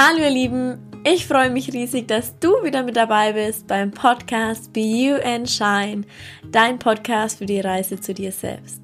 Hallo 0.00 0.20
ihr 0.20 0.30
Lieben, 0.30 0.78
ich 1.02 1.26
freue 1.26 1.50
mich 1.50 1.72
riesig, 1.72 2.06
dass 2.06 2.38
du 2.38 2.50
wieder 2.62 2.84
mit 2.84 2.94
dabei 2.94 3.32
bist 3.32 3.66
beim 3.66 3.90
Podcast 3.90 4.72
Be 4.72 4.78
You 4.78 5.16
and 5.16 5.50
Shine, 5.50 6.04
dein 6.52 6.78
Podcast 6.78 7.38
für 7.38 7.46
die 7.46 7.58
Reise 7.58 8.00
zu 8.00 8.14
dir 8.14 8.30
selbst. 8.30 8.80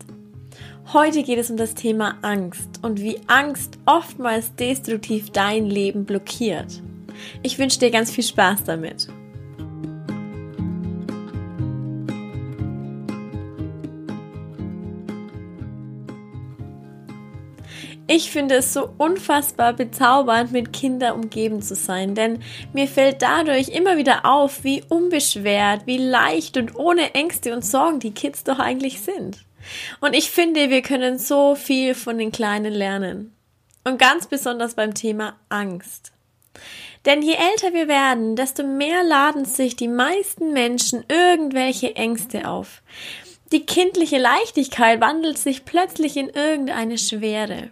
Heute 0.92 1.22
geht 1.22 1.38
es 1.38 1.50
um 1.50 1.56
das 1.56 1.74
Thema 1.74 2.18
Angst 2.22 2.80
und 2.82 3.00
wie 3.00 3.20
Angst 3.28 3.78
oftmals 3.86 4.56
destruktiv 4.56 5.30
dein 5.30 5.66
Leben 5.66 6.04
blockiert. 6.04 6.82
Ich 7.44 7.60
wünsche 7.60 7.78
dir 7.78 7.92
ganz 7.92 8.10
viel 8.10 8.24
Spaß 8.24 8.64
damit. 8.64 9.06
Ich 18.16 18.30
finde 18.30 18.54
es 18.54 18.72
so 18.72 18.90
unfassbar 18.96 19.72
bezaubernd, 19.72 20.52
mit 20.52 20.72
Kindern 20.72 21.14
umgeben 21.14 21.62
zu 21.62 21.74
sein, 21.74 22.14
denn 22.14 22.44
mir 22.72 22.86
fällt 22.86 23.22
dadurch 23.22 23.70
immer 23.70 23.96
wieder 23.96 24.24
auf, 24.24 24.62
wie 24.62 24.84
unbeschwert, 24.88 25.88
wie 25.88 25.98
leicht 25.98 26.56
und 26.56 26.76
ohne 26.76 27.16
Ängste 27.16 27.52
und 27.52 27.64
Sorgen 27.64 27.98
die 27.98 28.14
Kids 28.14 28.44
doch 28.44 28.60
eigentlich 28.60 29.00
sind. 29.00 29.44
Und 30.00 30.14
ich 30.14 30.30
finde, 30.30 30.70
wir 30.70 30.82
können 30.82 31.18
so 31.18 31.56
viel 31.56 31.96
von 31.96 32.16
den 32.16 32.30
Kleinen 32.30 32.72
lernen. 32.72 33.34
Und 33.82 33.98
ganz 33.98 34.28
besonders 34.28 34.74
beim 34.74 34.94
Thema 34.94 35.34
Angst. 35.48 36.12
Denn 37.06 37.20
je 37.20 37.34
älter 37.34 37.74
wir 37.74 37.88
werden, 37.88 38.36
desto 38.36 38.62
mehr 38.62 39.02
laden 39.02 39.44
sich 39.44 39.74
die 39.74 39.88
meisten 39.88 40.52
Menschen 40.52 41.04
irgendwelche 41.08 41.96
Ängste 41.96 42.48
auf. 42.48 42.80
Die 43.50 43.66
kindliche 43.66 44.18
Leichtigkeit 44.18 45.00
wandelt 45.00 45.36
sich 45.36 45.64
plötzlich 45.64 46.16
in 46.16 46.28
irgendeine 46.28 46.96
Schwere. 46.96 47.70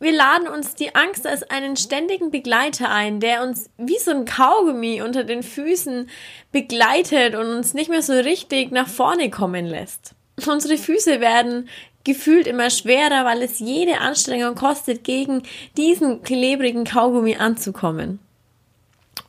Wir 0.00 0.12
laden 0.12 0.48
uns 0.48 0.74
die 0.74 0.94
Angst 0.94 1.26
als 1.26 1.44
einen 1.44 1.76
ständigen 1.76 2.30
Begleiter 2.30 2.90
ein, 2.90 3.20
der 3.20 3.42
uns 3.44 3.70
wie 3.78 3.98
so 3.98 4.10
ein 4.10 4.24
Kaugummi 4.24 5.00
unter 5.02 5.22
den 5.22 5.42
Füßen 5.42 6.10
begleitet 6.50 7.36
und 7.36 7.46
uns 7.46 7.72
nicht 7.72 7.88
mehr 7.88 8.02
so 8.02 8.12
richtig 8.12 8.72
nach 8.72 8.88
vorne 8.88 9.30
kommen 9.30 9.66
lässt. 9.66 10.14
Unsere 10.46 10.76
Füße 10.76 11.20
werden 11.20 11.68
gefühlt 12.04 12.48
immer 12.48 12.70
schwerer, 12.70 13.24
weil 13.24 13.42
es 13.42 13.60
jede 13.60 13.98
Anstrengung 13.98 14.56
kostet, 14.56 15.04
gegen 15.04 15.44
diesen 15.76 16.22
klebrigen 16.22 16.84
Kaugummi 16.84 17.36
anzukommen. 17.36 18.18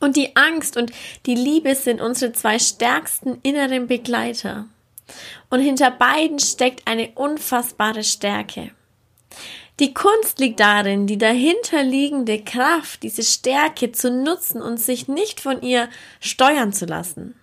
Und 0.00 0.16
die 0.16 0.34
Angst 0.34 0.76
und 0.76 0.90
die 1.26 1.36
Liebe 1.36 1.74
sind 1.74 2.00
unsere 2.00 2.32
zwei 2.32 2.58
stärksten 2.58 3.38
inneren 3.42 3.86
Begleiter. 3.86 4.66
Und 5.50 5.60
hinter 5.60 5.90
beiden 5.90 6.38
steckt 6.40 6.86
eine 6.86 7.10
unfassbare 7.14 8.02
Stärke. 8.02 8.70
Die 9.80 9.92
Kunst 9.92 10.38
liegt 10.38 10.60
darin, 10.60 11.06
die 11.08 11.18
dahinterliegende 11.18 12.42
Kraft, 12.42 13.02
diese 13.02 13.24
Stärke 13.24 13.90
zu 13.90 14.10
nutzen 14.10 14.62
und 14.62 14.78
sich 14.78 15.08
nicht 15.08 15.40
von 15.40 15.62
ihr 15.62 15.88
steuern 16.20 16.72
zu 16.72 16.86
lassen. 16.86 17.34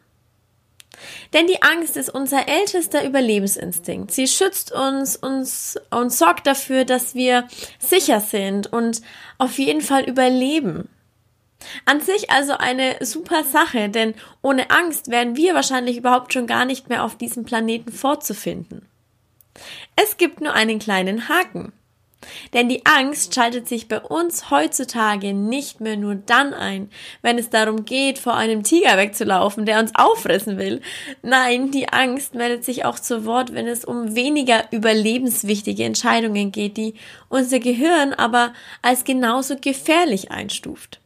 Denn 1.33 1.47
die 1.47 1.61
Angst 1.61 1.97
ist 1.97 2.09
unser 2.09 2.47
ältester 2.47 3.03
Überlebensinstinkt. 3.03 4.11
Sie 4.11 4.27
schützt 4.27 4.71
uns, 4.71 5.15
uns 5.15 5.79
und 5.89 6.13
sorgt 6.13 6.47
dafür, 6.47 6.85
dass 6.85 7.15
wir 7.15 7.47
sicher 7.79 8.21
sind 8.21 8.71
und 8.71 9.01
auf 9.37 9.57
jeden 9.57 9.81
Fall 9.81 10.03
überleben. 10.03 10.89
An 11.85 12.01
sich 12.01 12.29
also 12.29 12.53
eine 12.53 12.97
super 13.01 13.43
Sache, 13.43 13.89
denn 13.89 14.15
ohne 14.41 14.71
Angst 14.71 15.09
wären 15.09 15.35
wir 15.35 15.53
wahrscheinlich 15.53 15.97
überhaupt 15.97 16.33
schon 16.33 16.47
gar 16.47 16.65
nicht 16.65 16.89
mehr 16.89 17.03
auf 17.03 17.17
diesem 17.17 17.43
Planeten 17.43 17.91
vorzufinden. 17.91 18.87
Es 19.95 20.17
gibt 20.17 20.41
nur 20.41 20.53
einen 20.53 20.79
kleinen 20.79 21.29
Haken. 21.29 21.73
Denn 22.53 22.69
die 22.69 22.85
Angst 22.85 23.33
schaltet 23.33 23.67
sich 23.67 23.87
bei 23.87 23.99
uns 23.99 24.49
heutzutage 24.49 25.33
nicht 25.33 25.81
mehr 25.81 25.97
nur 25.97 26.15
dann 26.15 26.53
ein, 26.53 26.89
wenn 27.21 27.37
es 27.37 27.49
darum 27.49 27.85
geht, 27.85 28.19
vor 28.19 28.35
einem 28.35 28.63
Tiger 28.63 28.97
wegzulaufen, 28.97 29.65
der 29.65 29.79
uns 29.79 29.91
auffressen 29.95 30.57
will. 30.57 30.81
Nein, 31.21 31.71
die 31.71 31.89
Angst 31.89 32.35
meldet 32.35 32.63
sich 32.63 32.85
auch 32.85 32.99
zu 32.99 33.25
Wort, 33.25 33.53
wenn 33.53 33.67
es 33.67 33.85
um 33.85 34.15
weniger 34.15 34.65
überlebenswichtige 34.71 35.83
Entscheidungen 35.83 36.51
geht, 36.51 36.77
die 36.77 36.93
unser 37.29 37.59
Gehirn 37.59 38.13
aber 38.13 38.53
als 38.81 39.03
genauso 39.03 39.55
gefährlich 39.55 40.31
einstuft. 40.31 41.00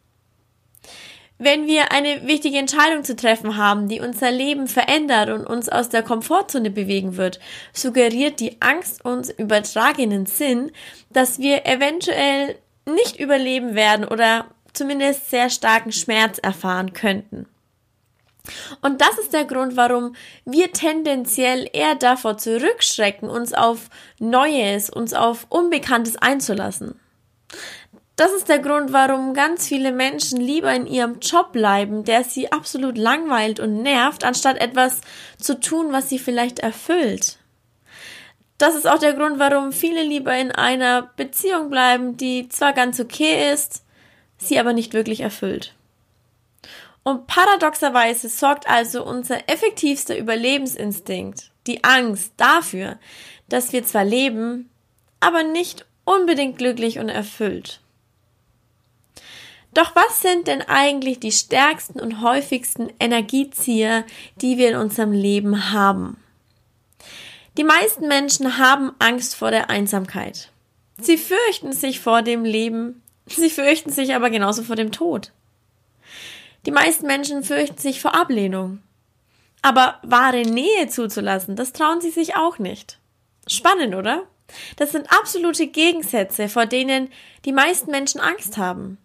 Wenn 1.37 1.67
wir 1.67 1.91
eine 1.91 2.27
wichtige 2.27 2.57
Entscheidung 2.57 3.03
zu 3.03 3.15
treffen 3.15 3.57
haben, 3.57 3.89
die 3.89 3.99
unser 3.99 4.31
Leben 4.31 4.67
verändert 4.67 5.29
und 5.29 5.45
uns 5.45 5.67
aus 5.67 5.89
der 5.89 6.01
Komfortzone 6.01 6.69
bewegen 6.69 7.17
wird, 7.17 7.41
suggeriert 7.73 8.39
die 8.39 8.61
Angst 8.61 9.03
uns 9.03 9.29
übertragenen 9.31 10.25
Sinn, 10.25 10.71
dass 11.09 11.39
wir 11.39 11.65
eventuell 11.65 12.57
nicht 12.85 13.19
überleben 13.19 13.75
werden 13.75 14.07
oder 14.07 14.45
zumindest 14.71 15.29
sehr 15.29 15.49
starken 15.49 15.91
Schmerz 15.91 16.37
erfahren 16.37 16.93
könnten. 16.93 17.47
Und 18.81 19.01
das 19.01 19.17
ist 19.17 19.33
der 19.33 19.45
Grund, 19.45 19.75
warum 19.75 20.15
wir 20.45 20.71
tendenziell 20.71 21.67
eher 21.73 21.95
davor 21.95 22.37
zurückschrecken, 22.37 23.29
uns 23.29 23.53
auf 23.53 23.89
Neues, 24.19 24.89
uns 24.89 25.13
auf 25.13 25.47
Unbekanntes 25.49 26.15
einzulassen. 26.15 26.99
Das 28.15 28.31
ist 28.31 28.47
der 28.47 28.59
Grund, 28.59 28.93
warum 28.93 29.33
ganz 29.33 29.67
viele 29.67 29.91
Menschen 29.91 30.39
lieber 30.39 30.73
in 30.73 30.87
ihrem 30.87 31.19
Job 31.19 31.51
bleiben, 31.51 32.05
der 32.05 32.23
sie 32.23 32.51
absolut 32.51 32.97
langweilt 32.97 33.59
und 33.59 33.83
nervt, 33.83 34.23
anstatt 34.23 34.57
etwas 34.57 35.01
zu 35.37 35.59
tun, 35.59 35.91
was 35.91 36.07
sie 36.07 36.19
vielleicht 36.19 36.59
erfüllt. 36.59 37.37
Das 38.57 38.73
ist 38.73 38.87
auch 38.87 38.99
der 38.99 39.13
Grund, 39.13 39.37
warum 39.37 39.73
viele 39.73 40.01
lieber 40.01 40.35
in 40.37 40.53
einer 40.53 41.01
Beziehung 41.17 41.69
bleiben, 41.69 42.15
die 42.15 42.47
zwar 42.47 42.71
ganz 42.71 43.01
okay 43.01 43.51
ist, 43.51 43.83
sie 44.37 44.59
aber 44.59 44.71
nicht 44.71 44.93
wirklich 44.93 45.19
erfüllt. 45.19 45.73
Und 47.03 47.27
paradoxerweise 47.27 48.29
sorgt 48.29 48.67
also 48.67 49.05
unser 49.05 49.49
effektivster 49.49 50.17
Überlebensinstinkt, 50.17 51.51
die 51.67 51.83
Angst, 51.83 52.31
dafür, 52.37 52.97
dass 53.49 53.73
wir 53.73 53.83
zwar 53.83 54.05
leben, 54.05 54.69
aber 55.19 55.43
nicht 55.43 55.85
unbedingt 56.05 56.57
glücklich 56.57 56.97
und 56.97 57.09
erfüllt. 57.09 57.81
Doch 59.75 59.93
was 59.93 60.21
sind 60.21 60.47
denn 60.47 60.61
eigentlich 60.61 61.19
die 61.19 61.33
stärksten 61.33 61.99
und 61.99 62.21
häufigsten 62.21 62.91
Energiezieher, 62.97 64.05
die 64.37 64.57
wir 64.57 64.69
in 64.69 64.77
unserem 64.77 65.11
Leben 65.11 65.71
haben? 65.71 66.17
Die 67.57 67.65
meisten 67.65 68.07
Menschen 68.07 68.57
haben 68.57 68.93
Angst 68.99 69.35
vor 69.35 69.51
der 69.51 69.69
Einsamkeit. 69.69 70.49
Sie 70.97 71.17
fürchten 71.17 71.73
sich 71.73 71.99
vor 71.99 72.21
dem 72.21 72.45
Leben, 72.45 73.03
sie 73.25 73.49
fürchten 73.49 73.91
sich 73.91 74.15
aber 74.15 74.29
genauso 74.29 74.63
vor 74.63 74.77
dem 74.77 74.93
Tod. 74.93 75.33
Die 76.65 76.71
meisten 76.71 77.05
Menschen 77.05 77.43
fürchten 77.43 77.77
sich 77.77 77.99
vor 77.99 78.15
Ablehnung. 78.15 78.81
Aber 79.61 79.99
wahre 80.03 80.43
Nähe 80.43 80.87
zuzulassen, 80.87 81.57
das 81.57 81.73
trauen 81.73 81.99
sie 81.99 82.11
sich 82.11 82.37
auch 82.37 82.59
nicht. 82.59 82.97
Spannend, 83.45 83.93
oder? 83.93 84.23
Das 84.77 84.93
sind 84.93 85.11
absolute 85.11 85.67
Gegensätze, 85.67 86.47
vor 86.47 86.65
denen 86.65 87.09
die 87.43 87.51
meisten 87.51 87.91
Menschen 87.91 88.21
Angst 88.21 88.57
haben. 88.57 88.99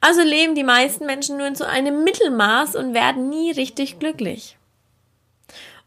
Also 0.00 0.22
leben 0.22 0.54
die 0.54 0.64
meisten 0.64 1.06
Menschen 1.06 1.36
nur 1.36 1.46
in 1.46 1.54
so 1.54 1.64
einem 1.64 2.04
Mittelmaß 2.04 2.76
und 2.76 2.94
werden 2.94 3.28
nie 3.28 3.50
richtig 3.52 3.98
glücklich. 3.98 4.56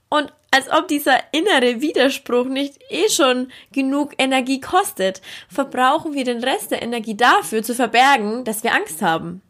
Und 0.10 0.34
als 0.52 0.70
ob 0.72 0.88
dieser 0.88 1.20
innere 1.32 1.82
Widerspruch 1.82 2.46
nicht 2.46 2.80
eh 2.90 3.10
schon 3.10 3.52
genug 3.72 4.14
Energie 4.18 4.60
kostet, 4.60 5.22
verbrauchen 5.48 6.14
wir 6.14 6.24
den 6.24 6.44
Rest 6.44 6.72
der 6.72 6.82
Energie 6.82 7.16
dafür 7.16 7.62
zu 7.62 7.76
verbergen, 7.76 8.44
dass 8.44 8.64
wir 8.64 8.74
Angst 8.74 9.02
haben. 9.04 9.42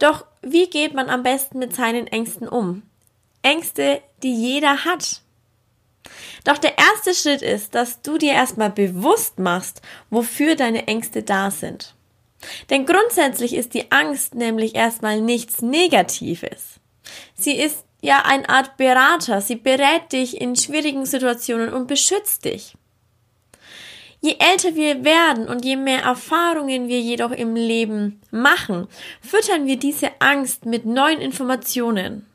Doch 0.00 0.26
wie 0.42 0.68
geht 0.68 0.94
man 0.94 1.08
am 1.08 1.22
besten 1.22 1.60
mit 1.60 1.74
seinen 1.74 2.08
Ängsten 2.08 2.48
um? 2.48 2.82
Ängste, 3.42 4.02
die 4.24 4.34
jeder 4.34 4.84
hat. 4.84 5.20
Doch 6.44 6.58
der 6.58 6.76
erste 6.76 7.14
Schritt 7.14 7.42
ist, 7.42 7.76
dass 7.76 8.02
du 8.02 8.18
dir 8.18 8.32
erstmal 8.32 8.70
bewusst 8.70 9.38
machst, 9.38 9.80
wofür 10.10 10.56
deine 10.56 10.88
Ängste 10.88 11.22
da 11.22 11.52
sind. 11.52 11.94
Denn 12.70 12.86
grundsätzlich 12.86 13.54
ist 13.54 13.74
die 13.74 13.90
Angst 13.92 14.34
nämlich 14.34 14.74
erstmal 14.74 15.20
nichts 15.20 15.62
Negatives. 15.62 16.80
Sie 17.34 17.54
ist 17.54 17.84
ja 18.00 18.22
eine 18.24 18.48
Art 18.48 18.76
Berater, 18.76 19.40
sie 19.40 19.56
berät 19.56 20.12
dich 20.12 20.40
in 20.40 20.56
schwierigen 20.56 21.06
Situationen 21.06 21.72
und 21.72 21.86
beschützt 21.86 22.44
dich. 22.44 22.74
Je 24.20 24.36
älter 24.38 24.76
wir 24.76 25.04
werden 25.04 25.48
und 25.48 25.64
je 25.64 25.76
mehr 25.76 26.02
Erfahrungen 26.02 26.86
wir 26.86 27.00
jedoch 27.00 27.32
im 27.32 27.56
Leben 27.56 28.20
machen, 28.30 28.86
füttern 29.20 29.66
wir 29.66 29.76
diese 29.76 30.10
Angst 30.20 30.64
mit 30.64 30.86
neuen 30.86 31.20
Informationen. 31.20 32.26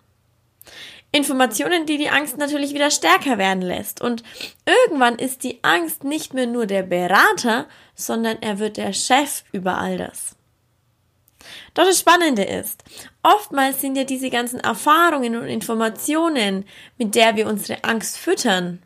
Informationen, 1.14 1.86
die 1.86 1.98
die 1.98 2.10
Angst 2.10 2.38
natürlich 2.38 2.74
wieder 2.74 2.92
stärker 2.92 3.38
werden 3.38 3.62
lässt. 3.62 4.02
Und 4.02 4.24
irgendwann 4.66 5.18
ist 5.18 5.44
die 5.44 5.64
Angst 5.64 6.04
nicht 6.04 6.34
mehr 6.34 6.46
nur 6.46 6.66
der 6.66 6.84
Berater, 6.84 7.68
sondern 7.98 8.38
er 8.42 8.60
wird 8.60 8.78
der 8.78 8.94
Chef 8.94 9.44
über 9.52 9.78
all 9.78 9.98
das. 9.98 10.38
Doch 11.74 11.86
das 11.86 12.00
Spannende 12.00 12.44
ist, 12.44 12.84
oftmals 13.24 13.82
sind 13.82 13.98
ja 13.98 14.04
diese 14.04 14.30
ganzen 14.30 14.60
Erfahrungen 14.60 15.36
und 15.36 15.48
Informationen, 15.48 16.66
mit 16.98 17.16
der 17.16 17.36
wir 17.36 17.48
unsere 17.48 17.84
Angst 17.84 18.18
füttern, 18.18 18.82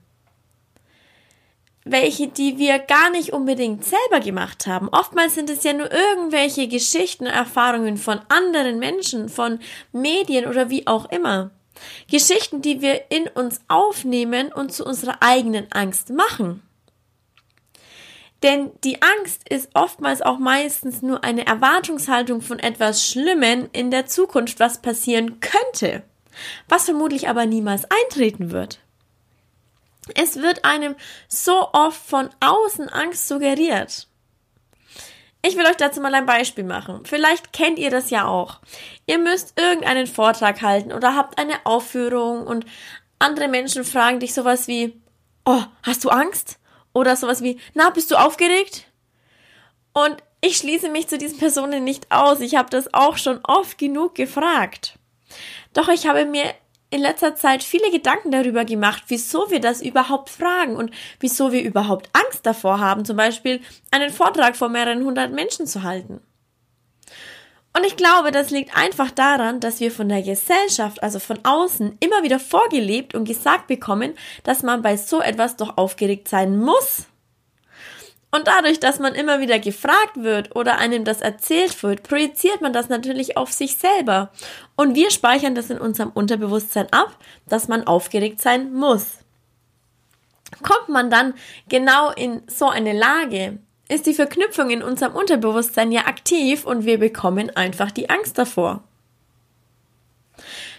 welche, 1.84 2.28
die 2.28 2.58
wir 2.58 2.80
gar 2.80 3.10
nicht 3.10 3.34
unbedingt 3.34 3.84
selber 3.84 4.24
gemacht 4.24 4.68
haben. 4.68 4.88
Oftmals 4.90 5.36
sind 5.36 5.50
es 5.50 5.64
ja 5.64 5.74
nur 5.74 5.92
irgendwelche 5.92 6.68
Geschichten, 6.68 7.26
Erfahrungen 7.26 7.98
von 7.98 8.20
anderen 8.30 8.80
Menschen, 8.80 9.30
von 9.30 9.60
Medien 9.92 10.46
oder 10.46 10.70
wie 10.70 10.86
auch 10.88 11.10
immer. 11.12 11.52
Geschichten, 12.10 12.62
die 12.62 12.82
wir 12.82 13.10
in 13.10 13.28
uns 13.28 13.62
aufnehmen 13.68 14.54
und 14.54 14.72
zu 14.72 14.86
unserer 14.86 15.18
eigenen 15.22 15.72
Angst 15.72 16.12
machen. 16.12 16.62
Denn 18.44 18.72
die 18.84 19.02
Angst 19.02 19.48
ist 19.50 19.70
oftmals 19.76 20.22
auch 20.22 20.40
meistens 20.40 21.02
nur 21.02 21.24
eine 21.24 21.46
Erwartungshaltung 21.46 22.42
von 22.42 22.60
etwas 22.60 23.06
Schlimmen 23.06 23.70
in 23.72 23.92
der 23.92 24.08
Zukunft, 24.08 24.60
was 24.60 24.82
passieren 24.82 25.40
könnte, 25.40 26.04
was 26.68 26.86
vermutlich 26.86 27.30
aber 27.30 27.46
niemals 27.46 27.86
eintreten 28.04 28.52
wird. 28.52 28.80
Es 30.16 30.38
wird 30.38 30.66
einem 30.66 30.96
so 31.28 31.70
oft 31.74 32.02
von 32.02 32.30
außen 32.40 32.90
Angst 32.90 33.28
suggeriert. 33.28 34.08
Ich 35.44 35.58
will 35.58 35.66
euch 35.66 35.78
dazu 35.78 36.02
mal 36.02 36.14
ein 36.14 36.26
Beispiel 36.26 36.64
machen. 36.64 37.02
Vielleicht 37.04 37.52
kennt 37.54 37.80
ihr 37.80 37.90
das 37.90 38.10
ja 38.10 38.28
auch. 38.28 38.60
Ihr 39.08 39.18
müsst 39.18 39.60
irgendeinen 39.60 40.08
Vortrag 40.08 40.62
halten 40.62 40.92
oder 40.92 41.16
habt 41.16 41.40
eine 41.40 41.66
Aufführung 41.66 42.46
und 42.46 42.66
andere 43.18 43.48
Menschen 43.48 43.84
fragen 43.84 44.20
dich 44.20 44.34
sowas 44.34 44.68
wie, 44.68 45.00
oh, 45.46 45.64
hast 45.84 46.04
du 46.04 46.10
Angst? 46.10 46.60
Oder 46.94 47.16
sowas 47.16 47.42
wie, 47.42 47.60
na, 47.74 47.90
bist 47.90 48.12
du 48.12 48.16
aufgeregt? 48.16 48.86
Und 49.94 50.18
ich 50.42 50.58
schließe 50.58 50.90
mich 50.90 51.08
zu 51.08 51.18
diesen 51.18 51.38
Personen 51.38 51.84
nicht 51.84 52.12
aus. 52.12 52.40
Ich 52.40 52.56
habe 52.56 52.70
das 52.70 52.94
auch 52.94 53.18
schon 53.18 53.40
oft 53.44 53.78
genug 53.78 54.16
gefragt. 54.16 54.98
Doch 55.74 55.88
ich 55.88 56.08
habe 56.08 56.26
mir 56.26 56.54
in 56.90 57.02
letzter 57.02 57.36
Zeit 57.36 57.64
viele 57.64 57.90
Gedanken 57.90 58.32
darüber 58.32 58.66
gemacht, 58.66 59.04
wieso 59.08 59.50
wir 59.50 59.62
das 59.62 59.82
überhaupt 59.82 60.30
fragen 60.30 60.76
und 60.76 60.92
wieso 61.20 61.52
wir 61.52 61.64
überhaupt 61.64 62.10
Angst 62.12 62.46
davor 62.46 62.80
haben, 62.80 63.06
zum 63.06 63.16
Beispiel 63.16 63.62
einen 63.92 64.10
Vortrag 64.12 64.58
vor 64.58 64.68
mehreren 64.68 65.06
hundert 65.06 65.32
Menschen 65.32 65.68
zu 65.68 65.84
halten. 65.84 66.22
Und 67.74 67.86
ich 67.86 67.96
glaube, 67.96 68.32
das 68.32 68.50
liegt 68.50 68.76
einfach 68.76 69.12
daran, 69.12 69.62
dass 69.62 69.80
wir 69.80 69.92
von 69.92 70.10
der 70.10 70.22
Gesellschaft, 70.22 71.02
also 71.02 71.20
von 71.20 71.40
außen, 71.44 71.98
immer 72.02 72.22
wieder 72.22 72.40
vorgelebt 72.40 73.16
und 73.16 73.26
gesagt 73.26 73.68
bekommen, 73.68 74.14
dass 74.44 74.62
man 74.62 74.82
bei 74.82 74.98
so 74.98 75.22
etwas 75.22 75.56
doch 75.56 75.78
aufgeregt 75.78 76.28
sein 76.28 76.58
muss. 76.60 77.06
Und 78.34 78.48
dadurch, 78.48 78.80
dass 78.80 79.00
man 79.00 79.14
immer 79.14 79.42
wieder 79.42 79.60
gefragt 79.60 80.16
wird 80.16 80.56
oder 80.56 80.78
einem 80.78 81.04
das 81.04 81.20
erzählt 81.20 81.84
wird, 81.84 82.04
projiziert 82.04 82.62
man 82.62 82.72
das 82.72 82.88
natürlich 82.88 83.36
auf 83.36 83.52
sich 83.52 83.76
selber. 83.76 84.32
Und 84.78 84.96
wir 84.96 85.12
speichern 85.12 85.54
das 85.54 85.70
in 85.70 85.78
unserem 85.78 86.12
Unterbewusstsein 86.12 86.88
ab, 86.92 87.18
dass 87.48 87.68
man 87.68 87.86
aufgeregt 87.86 88.42
sein 88.42 88.74
muss. 88.74 89.18
Kommt 90.64 90.90
man 90.90 91.10
dann 91.10 91.34
genau 91.68 92.12
in 92.12 92.42
so 92.48 92.70
eine 92.70 92.94
Lage, 92.94 93.60
ist 93.92 94.06
die 94.06 94.14
Verknüpfung 94.14 94.70
in 94.70 94.82
unserem 94.82 95.14
Unterbewusstsein 95.14 95.92
ja 95.92 96.06
aktiv 96.06 96.66
und 96.66 96.86
wir 96.86 96.98
bekommen 96.98 97.56
einfach 97.56 97.92
die 97.92 98.10
Angst 98.10 98.38
davor. 98.38 98.84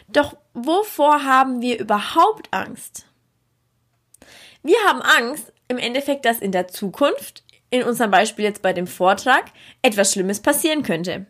Doch 0.08 0.36
wovor 0.54 1.24
haben 1.24 1.60
wir 1.60 1.78
überhaupt 1.78 2.48
Angst? 2.50 3.06
Wir 4.62 4.78
haben 4.86 5.02
Angst 5.02 5.52
im 5.68 5.78
Endeffekt, 5.78 6.24
dass 6.24 6.38
in 6.38 6.52
der 6.52 6.68
Zukunft, 6.68 7.42
in 7.70 7.82
unserem 7.82 8.10
Beispiel 8.10 8.44
jetzt 8.44 8.62
bei 8.62 8.72
dem 8.72 8.86
Vortrag, 8.86 9.44
etwas 9.82 10.12
Schlimmes 10.12 10.40
passieren 10.40 10.82
könnte. 10.82 11.26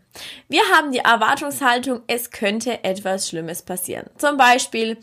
Wir 0.48 0.62
haben 0.74 0.92
die 0.92 0.98
Erwartungshaltung, 0.98 2.02
es 2.06 2.30
könnte 2.30 2.84
etwas 2.84 3.28
Schlimmes 3.28 3.62
passieren. 3.62 4.10
Zum 4.18 4.36
Beispiel, 4.36 4.98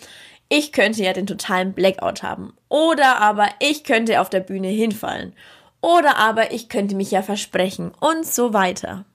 ich 0.50 0.72
könnte 0.72 1.04
ja 1.04 1.14
den 1.14 1.28
totalen 1.28 1.74
Blackout 1.74 2.24
haben. 2.24 2.54
Oder 2.70 3.18
aber 3.18 3.50
ich 3.60 3.84
könnte 3.84 4.22
auf 4.22 4.30
der 4.30 4.42
Bühne 4.42 4.70
hinfallen. 4.70 5.34
Oder 5.82 6.18
aber 6.18 6.52
ich 6.52 6.70
könnte 6.70 6.96
mich 6.96 7.12
ja 7.12 7.22
versprechen 7.22 7.92
und 8.00 8.26
so 8.26 8.54
weiter. 8.54 9.06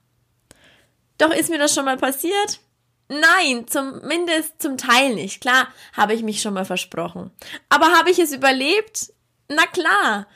Doch 1.17 1.31
ist 1.31 1.49
mir 1.49 1.59
das 1.59 1.73
schon 1.73 1.85
mal 1.85 1.97
passiert? 1.97 2.59
Nein, 3.07 3.67
zumindest 3.67 4.61
zum 4.61 4.77
Teil 4.77 5.13
nicht. 5.13 5.41
Klar, 5.41 5.67
habe 5.93 6.13
ich 6.13 6.23
mich 6.23 6.41
schon 6.41 6.55
mal 6.55 6.65
versprochen. 6.65 7.31
Aber 7.69 7.87
habe 7.97 8.09
ich 8.09 8.19
es 8.19 8.33
überlebt? 8.33 9.13
Na 9.47 9.65
klar. 9.67 10.27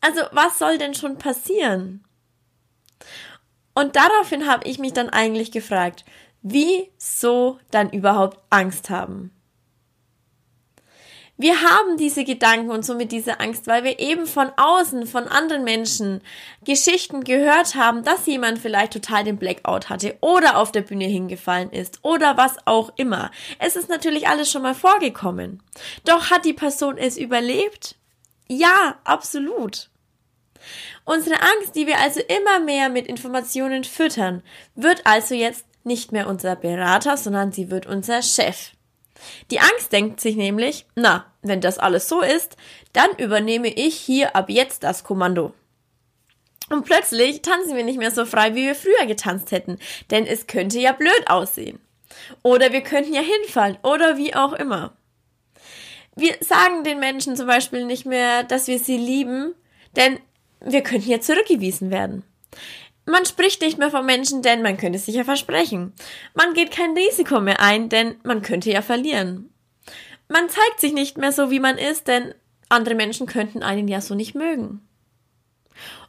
Also, 0.00 0.22
was 0.32 0.58
soll 0.58 0.78
denn 0.78 0.94
schon 0.94 1.18
passieren? 1.18 2.04
Und 3.74 3.94
daraufhin 3.94 4.46
habe 4.46 4.66
ich 4.66 4.78
mich 4.78 4.92
dann 4.92 5.10
eigentlich 5.10 5.52
gefragt, 5.52 6.04
wieso 6.42 7.58
dann 7.70 7.90
überhaupt 7.90 8.40
Angst 8.50 8.90
haben? 8.90 9.35
Wir 11.38 11.60
haben 11.60 11.98
diese 11.98 12.24
Gedanken 12.24 12.70
und 12.70 12.84
somit 12.84 13.12
diese 13.12 13.40
Angst, 13.40 13.66
weil 13.66 13.84
wir 13.84 13.98
eben 13.98 14.26
von 14.26 14.50
außen, 14.56 15.06
von 15.06 15.28
anderen 15.28 15.64
Menschen 15.64 16.22
Geschichten 16.64 17.24
gehört 17.24 17.74
haben, 17.74 18.04
dass 18.04 18.24
jemand 18.24 18.58
vielleicht 18.58 18.94
total 18.94 19.24
den 19.24 19.36
Blackout 19.36 19.90
hatte 19.90 20.16
oder 20.22 20.56
auf 20.56 20.72
der 20.72 20.80
Bühne 20.80 21.04
hingefallen 21.04 21.70
ist 21.70 21.98
oder 22.02 22.38
was 22.38 22.56
auch 22.64 22.90
immer. 22.96 23.30
Es 23.58 23.76
ist 23.76 23.90
natürlich 23.90 24.28
alles 24.28 24.50
schon 24.50 24.62
mal 24.62 24.74
vorgekommen. 24.74 25.62
Doch 26.04 26.30
hat 26.30 26.46
die 26.46 26.54
Person 26.54 26.96
es 26.96 27.18
überlebt? 27.18 27.96
Ja, 28.48 28.98
absolut. 29.04 29.90
Unsere 31.04 31.36
Angst, 31.36 31.76
die 31.76 31.86
wir 31.86 31.98
also 31.98 32.20
immer 32.20 32.60
mehr 32.60 32.88
mit 32.88 33.06
Informationen 33.06 33.84
füttern, 33.84 34.42
wird 34.74 35.02
also 35.04 35.34
jetzt 35.34 35.66
nicht 35.84 36.12
mehr 36.12 36.28
unser 36.28 36.56
Berater, 36.56 37.16
sondern 37.18 37.52
sie 37.52 37.70
wird 37.70 37.86
unser 37.86 38.22
Chef. 38.22 38.72
Die 39.50 39.60
Angst 39.60 39.92
denkt 39.92 40.20
sich 40.20 40.36
nämlich, 40.36 40.86
na, 40.94 41.26
wenn 41.42 41.60
das 41.60 41.78
alles 41.78 42.08
so 42.08 42.20
ist, 42.20 42.56
dann 42.92 43.10
übernehme 43.18 43.68
ich 43.68 43.96
hier 43.96 44.36
ab 44.36 44.50
jetzt 44.50 44.82
das 44.82 45.04
Kommando. 45.04 45.52
Und 46.68 46.84
plötzlich 46.84 47.42
tanzen 47.42 47.76
wir 47.76 47.84
nicht 47.84 47.98
mehr 47.98 48.10
so 48.10 48.26
frei, 48.26 48.54
wie 48.54 48.66
wir 48.66 48.74
früher 48.74 49.06
getanzt 49.06 49.52
hätten, 49.52 49.78
denn 50.10 50.26
es 50.26 50.46
könnte 50.46 50.78
ja 50.80 50.92
blöd 50.92 51.22
aussehen. 51.26 51.78
Oder 52.42 52.72
wir 52.72 52.80
könnten 52.80 53.14
ja 53.14 53.22
hinfallen 53.22 53.78
oder 53.82 54.16
wie 54.16 54.34
auch 54.34 54.52
immer. 54.52 54.96
Wir 56.16 56.34
sagen 56.40 56.82
den 56.82 56.98
Menschen 56.98 57.36
zum 57.36 57.46
Beispiel 57.46 57.84
nicht 57.84 58.06
mehr, 58.06 58.42
dass 58.42 58.68
wir 58.68 58.78
sie 58.78 58.96
lieben, 58.96 59.54
denn 59.96 60.18
wir 60.60 60.82
könnten 60.82 61.10
ja 61.10 61.20
zurückgewiesen 61.20 61.90
werden. 61.90 62.24
Man 63.06 63.24
spricht 63.24 63.62
nicht 63.62 63.78
mehr 63.78 63.90
von 63.90 64.04
Menschen, 64.04 64.42
denn 64.42 64.62
man 64.62 64.76
könnte 64.76 64.98
sich 64.98 65.14
ja 65.14 65.22
versprechen. 65.22 65.94
Man 66.34 66.54
geht 66.54 66.72
kein 66.72 66.96
Risiko 66.96 67.40
mehr 67.40 67.60
ein, 67.60 67.88
denn 67.88 68.16
man 68.24 68.42
könnte 68.42 68.70
ja 68.70 68.82
verlieren. 68.82 69.50
Man 70.28 70.48
zeigt 70.48 70.80
sich 70.80 70.92
nicht 70.92 71.16
mehr 71.16 71.30
so, 71.30 71.50
wie 71.52 71.60
man 71.60 71.78
ist, 71.78 72.08
denn 72.08 72.34
andere 72.68 72.96
Menschen 72.96 73.26
könnten 73.26 73.62
einen 73.62 73.86
ja 73.86 74.00
so 74.00 74.16
nicht 74.16 74.34
mögen. 74.34 74.86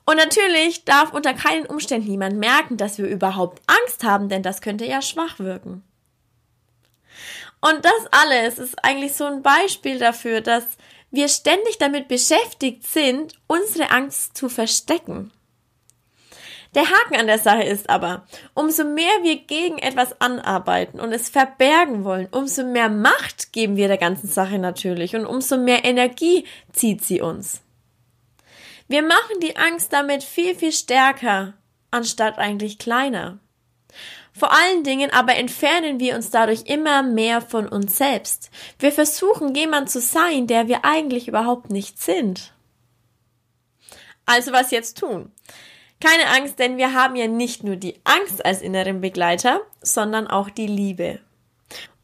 Und 0.05 0.15
natürlich 0.15 0.85
darf 0.85 1.13
unter 1.13 1.35
keinen 1.35 1.67
Umständen 1.67 2.09
niemand 2.09 2.37
merken, 2.37 2.77
dass 2.77 2.97
wir 2.97 3.07
überhaupt 3.07 3.61
Angst 3.67 4.03
haben, 4.03 4.27
denn 4.27 4.41
das 4.41 4.61
könnte 4.61 4.85
ja 4.85 5.01
schwach 5.01 5.37
wirken. 5.37 5.83
Und 7.59 7.83
das 7.83 8.07
alles 8.11 8.57
ist 8.57 8.83
eigentlich 8.83 9.13
so 9.13 9.25
ein 9.25 9.43
Beispiel 9.43 9.99
dafür, 9.99 10.41
dass 10.41 10.77
wir 11.11 11.27
ständig 11.27 11.77
damit 11.77 12.07
beschäftigt 12.07 12.87
sind, 12.87 13.33
unsere 13.47 13.91
Angst 13.91 14.37
zu 14.37 14.49
verstecken. 14.49 15.31
Der 16.75 16.83
Haken 16.89 17.15
an 17.15 17.27
der 17.27 17.39
Sache 17.39 17.63
ist 17.63 17.89
aber, 17.89 18.25
umso 18.53 18.83
mehr 18.83 19.23
wir 19.23 19.37
gegen 19.37 19.77
etwas 19.77 20.19
anarbeiten 20.21 20.99
und 20.99 21.11
es 21.11 21.29
verbergen 21.29 22.03
wollen, 22.03 22.27
umso 22.31 22.63
mehr 22.63 22.89
Macht 22.89 23.53
geben 23.53 23.77
wir 23.77 23.87
der 23.87 23.97
ganzen 23.97 24.27
Sache 24.27 24.59
natürlich 24.59 25.15
und 25.15 25.25
umso 25.25 25.57
mehr 25.57 25.85
Energie 25.85 26.45
zieht 26.73 27.03
sie 27.03 27.21
uns. 27.21 27.61
Wir 28.87 29.01
machen 29.01 29.39
die 29.41 29.57
Angst 29.57 29.91
damit 29.91 30.23
viel, 30.23 30.55
viel 30.55 30.71
stärker, 30.71 31.53
anstatt 31.91 32.37
eigentlich 32.37 32.79
kleiner. 32.79 33.39
Vor 34.37 34.53
allen 34.53 34.83
Dingen 34.83 35.11
aber 35.11 35.35
entfernen 35.35 35.99
wir 35.99 36.15
uns 36.15 36.29
dadurch 36.29 36.65
immer 36.65 37.01
mehr 37.01 37.41
von 37.41 37.67
uns 37.67 37.97
selbst. 37.97 38.51
Wir 38.77 38.91
versuchen 38.91 39.55
jemand 39.55 39.89
zu 39.89 39.99
sein, 39.99 40.45
der 40.45 40.67
wir 40.67 40.85
eigentlich 40.85 41.27
überhaupt 41.27 41.71
nicht 41.71 41.99
sind. 41.99 42.53
Also 44.27 44.51
was 44.51 44.69
jetzt 44.69 44.99
tun? 44.99 45.31
Keine 45.99 46.27
Angst, 46.27 46.59
denn 46.59 46.77
wir 46.77 46.93
haben 46.93 47.15
ja 47.15 47.27
nicht 47.27 47.63
nur 47.63 47.75
die 47.75 47.99
Angst 48.03 48.45
als 48.45 48.61
inneren 48.61 49.01
Begleiter, 49.01 49.61
sondern 49.81 50.27
auch 50.27 50.49
die 50.49 50.67
Liebe. 50.67 51.19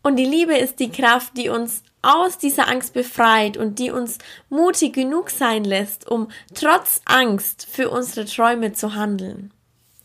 Und 0.01 0.17
die 0.17 0.25
Liebe 0.25 0.57
ist 0.57 0.79
die 0.79 0.91
Kraft, 0.91 1.37
die 1.37 1.49
uns 1.49 1.83
aus 2.01 2.37
dieser 2.37 2.67
Angst 2.67 2.93
befreit 2.93 3.55
und 3.55 3.79
die 3.79 3.91
uns 3.91 4.17
mutig 4.49 4.93
genug 4.93 5.29
sein 5.29 5.63
lässt, 5.63 6.09
um 6.09 6.29
trotz 6.53 7.01
Angst 7.05 7.65
für 7.71 7.89
unsere 7.89 8.25
Träume 8.25 8.73
zu 8.73 8.95
handeln. 8.95 9.51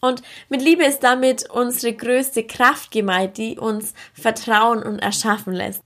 Und 0.01 0.23
mit 0.49 0.63
Liebe 0.63 0.85
ist 0.85 1.01
damit 1.01 1.51
unsere 1.51 1.93
größte 1.93 2.45
Kraft 2.45 2.93
gemeint, 2.93 3.37
die 3.37 3.59
uns 3.59 3.95
vertrauen 4.13 4.83
und 4.83 5.01
erschaffen 5.01 5.53
lässt. 5.53 5.83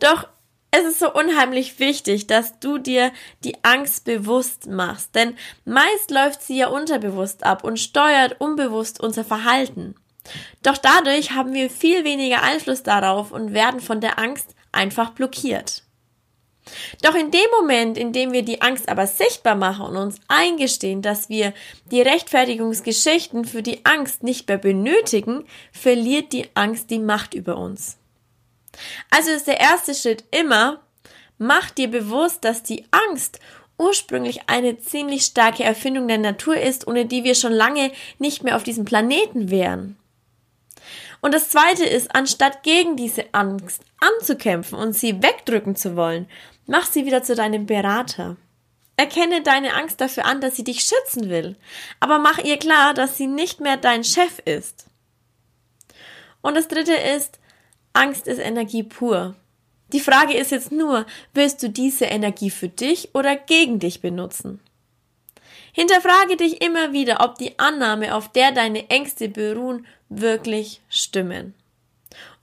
Doch 0.00 0.28
es 0.76 0.84
ist 0.84 0.98
so 0.98 1.12
unheimlich 1.12 1.78
wichtig, 1.78 2.26
dass 2.26 2.58
du 2.58 2.78
dir 2.78 3.12
die 3.44 3.56
Angst 3.62 4.04
bewusst 4.04 4.66
machst, 4.66 5.14
denn 5.14 5.36
meist 5.64 6.10
läuft 6.10 6.42
sie 6.42 6.58
ja 6.58 6.68
unterbewusst 6.68 7.44
ab 7.44 7.62
und 7.62 7.78
steuert 7.78 8.40
unbewusst 8.40 9.00
unser 9.00 9.24
Verhalten. 9.24 9.94
Doch 10.62 10.76
dadurch 10.76 11.32
haben 11.32 11.54
wir 11.54 11.70
viel 11.70 12.04
weniger 12.04 12.42
Einfluss 12.42 12.82
darauf 12.82 13.30
und 13.30 13.54
werden 13.54 13.78
von 13.78 14.00
der 14.00 14.18
Angst 14.18 14.54
einfach 14.72 15.10
blockiert. 15.10 15.84
Doch 17.02 17.14
in 17.14 17.30
dem 17.30 17.50
Moment, 17.60 17.96
in 17.96 18.12
dem 18.12 18.32
wir 18.32 18.42
die 18.42 18.62
Angst 18.62 18.88
aber 18.88 19.06
sichtbar 19.06 19.54
machen 19.54 19.84
und 19.86 19.96
uns 19.96 20.16
eingestehen, 20.26 21.02
dass 21.02 21.28
wir 21.28 21.52
die 21.90 22.00
Rechtfertigungsgeschichten 22.00 23.44
für 23.44 23.62
die 23.62 23.84
Angst 23.84 24.24
nicht 24.24 24.48
mehr 24.48 24.58
benötigen, 24.58 25.44
verliert 25.72 26.32
die 26.32 26.48
Angst 26.54 26.90
die 26.90 26.98
Macht 26.98 27.34
über 27.34 27.58
uns. 27.58 27.98
Also 29.10 29.30
ist 29.30 29.46
der 29.46 29.60
erste 29.60 29.94
Schritt 29.94 30.24
immer, 30.30 30.80
mach 31.38 31.70
dir 31.70 31.88
bewusst, 31.88 32.44
dass 32.44 32.62
die 32.62 32.84
Angst 32.90 33.40
ursprünglich 33.78 34.48
eine 34.48 34.78
ziemlich 34.78 35.24
starke 35.24 35.64
Erfindung 35.64 36.08
der 36.08 36.18
Natur 36.18 36.56
ist, 36.56 36.86
ohne 36.86 37.06
die 37.06 37.24
wir 37.24 37.34
schon 37.34 37.52
lange 37.52 37.90
nicht 38.18 38.42
mehr 38.42 38.56
auf 38.56 38.62
diesem 38.62 38.84
Planeten 38.84 39.50
wären. 39.50 39.96
Und 41.20 41.32
das 41.32 41.48
zweite 41.48 41.84
ist, 41.84 42.14
anstatt 42.14 42.62
gegen 42.62 42.96
diese 42.96 43.24
Angst 43.32 43.82
anzukämpfen 43.98 44.78
und 44.78 44.92
sie 44.92 45.22
wegdrücken 45.22 45.74
zu 45.74 45.96
wollen, 45.96 46.28
mach 46.66 46.86
sie 46.86 47.06
wieder 47.06 47.22
zu 47.22 47.34
deinem 47.34 47.66
Berater. 47.66 48.36
Erkenne 48.96 49.42
deine 49.42 49.74
Angst 49.74 50.00
dafür 50.00 50.26
an, 50.26 50.40
dass 50.40 50.54
sie 50.54 50.64
dich 50.64 50.84
schützen 50.84 51.30
will, 51.30 51.56
aber 51.98 52.18
mach 52.18 52.38
ihr 52.38 52.58
klar, 52.58 52.94
dass 52.94 53.16
sie 53.16 53.26
nicht 53.26 53.60
mehr 53.60 53.76
dein 53.76 54.04
Chef 54.04 54.38
ist. 54.44 54.86
Und 56.42 56.56
das 56.56 56.68
dritte 56.68 56.94
ist, 56.94 57.40
Angst 57.94 58.26
ist 58.26 58.38
Energie 58.38 58.82
pur. 58.82 59.34
Die 59.92 60.00
Frage 60.00 60.34
ist 60.34 60.50
jetzt 60.50 60.72
nur, 60.72 61.06
willst 61.32 61.62
du 61.62 61.70
diese 61.70 62.06
Energie 62.06 62.50
für 62.50 62.68
dich 62.68 63.14
oder 63.14 63.36
gegen 63.36 63.78
dich 63.78 64.00
benutzen? 64.00 64.60
Hinterfrage 65.72 66.36
dich 66.36 66.60
immer 66.62 66.92
wieder, 66.92 67.20
ob 67.20 67.36
die 67.36 67.58
Annahme, 67.58 68.14
auf 68.14 68.30
der 68.30 68.52
deine 68.52 68.90
Ängste 68.90 69.28
beruhen, 69.28 69.86
wirklich 70.08 70.80
stimmen. 70.88 71.54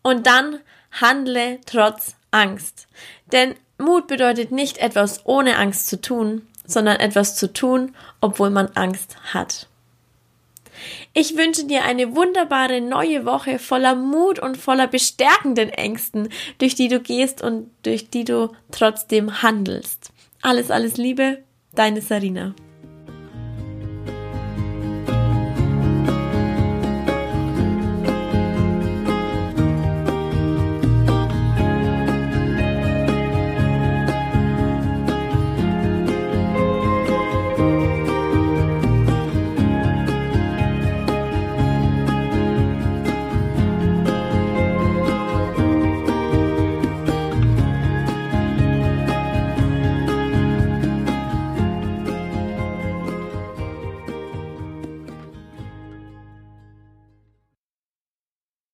Und 0.01 0.25
dann 0.25 0.59
handle 0.91 1.59
trotz 1.65 2.15
Angst. 2.31 2.87
Denn 3.31 3.55
Mut 3.77 4.07
bedeutet 4.07 4.51
nicht 4.51 4.77
etwas 4.77 5.25
ohne 5.25 5.57
Angst 5.57 5.87
zu 5.87 5.99
tun, 5.99 6.47
sondern 6.65 6.97
etwas 6.97 7.35
zu 7.35 7.51
tun, 7.51 7.95
obwohl 8.21 8.49
man 8.49 8.67
Angst 8.75 9.17
hat. 9.33 9.67
Ich 11.13 11.37
wünsche 11.37 11.65
dir 11.65 11.83
eine 11.83 12.15
wunderbare 12.15 12.81
neue 12.81 13.25
Woche 13.25 13.59
voller 13.59 13.95
Mut 13.95 14.39
und 14.39 14.57
voller 14.57 14.87
bestärkenden 14.87 15.69
Ängsten, 15.69 16.29
durch 16.57 16.75
die 16.75 16.87
du 16.87 16.99
gehst 16.99 17.41
und 17.41 17.69
durch 17.83 18.09
die 18.09 18.23
du 18.23 18.49
trotzdem 18.71 19.41
handelst. 19.41 20.11
Alles, 20.41 20.71
alles 20.71 20.97
Liebe, 20.97 21.43
deine 21.73 22.01
Sarina. 22.01 22.55